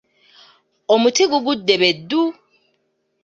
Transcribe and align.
Omuti 0.93 1.23
gugudde 1.31 1.75
be 1.81 1.89
ddu. 1.97 2.21